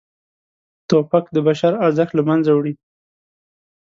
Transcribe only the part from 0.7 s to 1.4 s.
توپک د